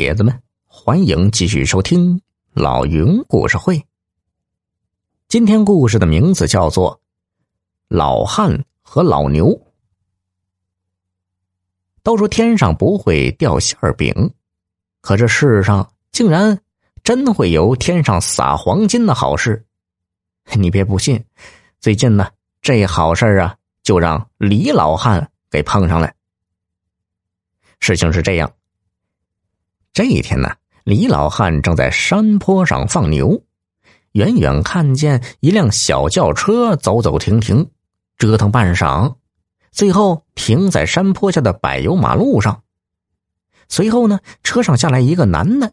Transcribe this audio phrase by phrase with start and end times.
[0.00, 2.22] 铁子们，欢迎继续收听
[2.54, 3.84] 老云故事会。
[5.28, 6.96] 今天故事的名字叫做
[7.86, 9.48] 《老汉和老牛》。
[12.02, 14.32] 都说天上不会掉馅饼，
[15.02, 16.58] 可这世上竟然
[17.04, 19.66] 真会有天上撒黄金的好事。
[20.54, 21.22] 你别不信，
[21.78, 22.26] 最近呢，
[22.62, 26.10] 这好事啊，就让李老汉给碰上了。
[27.80, 28.50] 事情是这样。
[29.92, 30.54] 这一天呢，
[30.84, 33.42] 李老汉正在山坡上放牛，
[34.12, 37.68] 远远看见一辆小轿车走走停停，
[38.16, 39.16] 折腾半晌，
[39.72, 42.62] 最后停在山坡下的柏油马路上。
[43.68, 45.72] 随后呢，车上下来一个男的，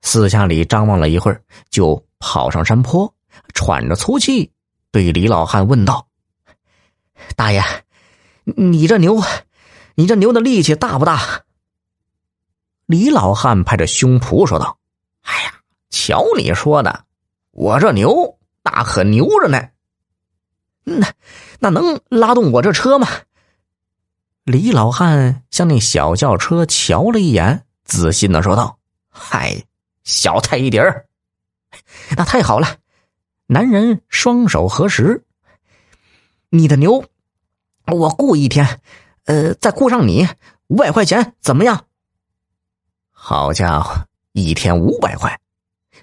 [0.00, 3.14] 四下里张望了一会儿，就跑上山坡，
[3.52, 4.52] 喘着粗气，
[4.90, 6.06] 对李老汉问道
[7.36, 7.62] ：“大爷，
[8.44, 9.22] 你这牛，
[9.96, 11.43] 你这牛的力气大不大？”
[12.86, 14.78] 李老汉拍着胸脯说道
[15.22, 15.54] ：“哎呀，
[15.90, 17.04] 瞧你说的，
[17.50, 19.68] 我这牛那可牛着呢。
[20.84, 21.06] 那
[21.60, 23.08] 那能拉动我这车吗？”
[24.44, 29.64] 李老汉向那小轿车瞧了一眼，自信的说道：“嗨，
[30.02, 31.06] 小菜一碟儿。
[32.16, 32.76] 那太好了。”
[33.46, 35.24] 男人双手合十
[36.50, 37.04] ：“你的牛，
[37.86, 38.80] 我雇一天，
[39.24, 40.28] 呃，再雇上你
[40.66, 41.86] 五百块钱，怎么样？”
[43.26, 45.40] 好家伙，一天五百块！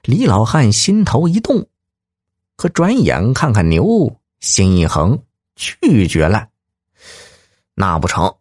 [0.02, 1.67] 李老汉心头一动，
[2.55, 5.22] 可转眼看看牛，心一横，
[5.55, 6.47] 拒绝了。
[7.75, 8.38] 那不成，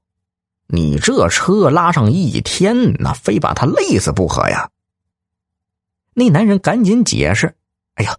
[0.66, 4.70] 你这车拉上一天，那非把他累死不可呀！
[6.14, 7.54] 那男人赶紧解释
[7.96, 8.16] ：“哎呀，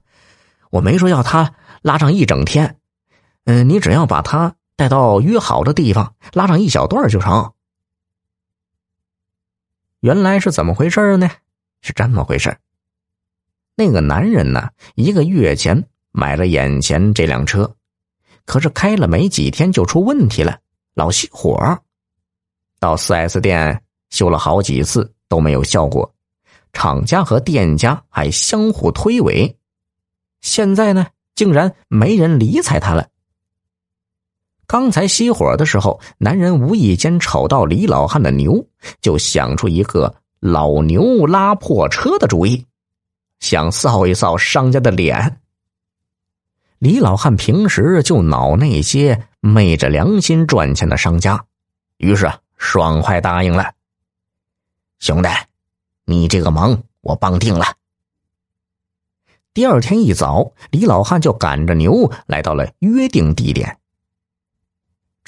[0.70, 2.78] 我没说要他拉上一整天，
[3.46, 7.52] 嗯，你只要把他带到约好的地方，拉上一小段就成。”
[10.02, 11.30] 原来是怎么回事呢？
[11.82, 12.56] 是这么回事
[13.76, 17.76] 那个男人呢，一个月前买了眼前这辆车，
[18.46, 20.60] 可是开了没几天就出问题了，
[20.96, 21.80] 老熄火。
[22.80, 26.14] 到四 S 店修了好几次都没有效果，
[26.74, 29.56] 厂家和店家还相互推诿。
[30.42, 33.08] 现在呢，竟然没人理睬他了。
[34.72, 38.66] 刚才熄火的时候，男人无意间瞅到李老汉的牛，
[39.02, 42.66] 就想出一个老牛拉破车的主意，
[43.42, 45.42] 想扫一扫商家的脸。
[46.80, 51.44] 李老汉平时就恼那些昧着良心赚钱的商家，
[51.98, 53.74] 于是爽快答应了。
[55.00, 55.28] 兄弟，
[56.06, 57.66] 你这个忙我帮定了。
[59.54, 63.78] 第二天一早，李老汉就赶着牛来到了约定地点。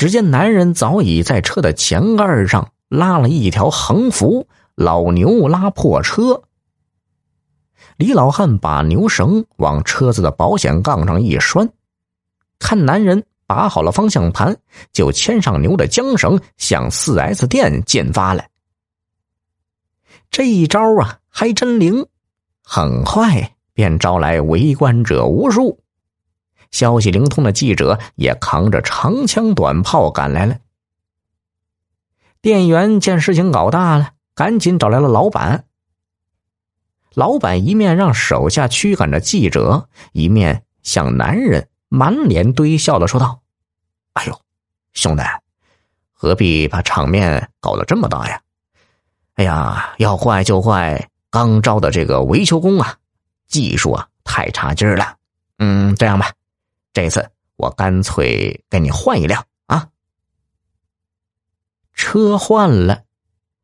[0.04, 6.42] 只见男人早已在车的前盖上拉了一条横幅：“老牛拉破车。”
[7.96, 11.70] 李老汉把牛绳往车子的保险杠上一拴，
[12.60, 14.58] 看男人把好了方向盘，
[14.92, 18.44] 就牵上牛的缰绳，向四 S 店进发了。
[20.30, 22.06] 这一招啊，还真灵，
[22.62, 25.80] 很快便招来围观者无数。
[26.74, 30.58] 消息灵通的记者也扛着长枪短炮赶来了。
[32.42, 35.64] 店员见事情搞大了，赶紧找来了老板。
[37.14, 43.42] 老板一面让手下驱赶着记者，一面向男人满脸堆笑的说道
[44.14, 44.42] ：“哎呦，
[44.94, 45.22] 兄弟，
[46.12, 48.42] 何必把场面搞得这么大呀？
[49.36, 52.98] 哎呀，要坏就坏刚招的这个维修工啊，
[53.48, 55.18] 技术啊太差劲儿了。
[55.60, 56.32] 嗯，这样吧。”
[56.94, 59.90] 这次我干脆给你换一辆啊！
[61.94, 63.04] 车换了，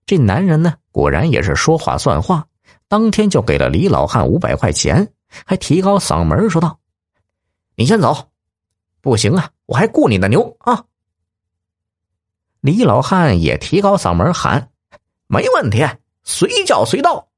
[0.06, 2.48] 这男人呢，果然也是说话算话，
[2.88, 5.14] 当天就给了李老汉五百块钱，
[5.46, 6.80] 还提高嗓门说道
[7.78, 8.32] ：“你先走，
[9.00, 10.86] 不行啊，我还雇你的牛啊！”
[12.62, 14.72] 李老汉也提高嗓门喊
[15.28, 15.86] ：“没问题，
[16.24, 17.30] 随叫随到。”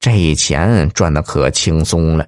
[0.00, 2.26] 这钱赚的可轻松了。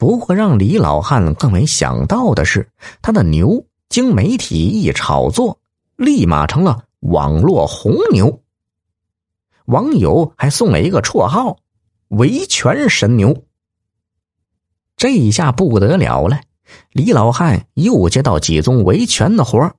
[0.00, 2.70] 不过，让李老汉更没想到的是，
[3.02, 5.58] 他的牛经媒体一炒作，
[5.94, 8.40] 立马成了网络红牛。
[9.66, 11.58] 网友还送了一个绰号
[12.08, 13.44] “维权神牛”。
[14.96, 16.40] 这一下不得了了，
[16.92, 19.70] 李老汉又接到几宗维权的活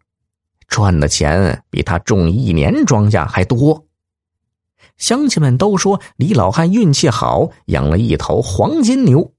[0.67, 3.87] 赚的钱比他种一年庄稼还多。
[4.97, 9.33] 乡亲们都说李老汉运气好，养了一头黄金牛。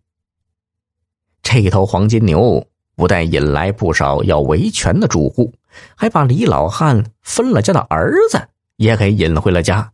[1.54, 2.66] 这头黄金牛
[2.96, 5.52] 不但引来不少要维权的住户，
[5.94, 8.40] 还把李老汉分了家的儿子
[8.76, 9.92] 也给引回了家。